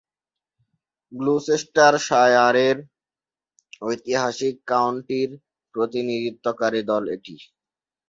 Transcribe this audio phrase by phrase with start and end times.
[1.11, 2.77] গ্লুচেস্টারশায়ারের
[3.81, 5.29] ঐতিহাসিক কাউন্টির
[5.75, 7.35] প্রতিনিধিত্বকারী দল এটি।